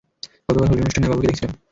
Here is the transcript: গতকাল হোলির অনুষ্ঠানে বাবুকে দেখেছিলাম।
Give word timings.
গতকাল 0.47 0.67
হোলির 0.67 0.83
অনুষ্ঠানে 0.83 1.09
বাবুকে 1.09 1.27
দেখেছিলাম। 1.27 1.53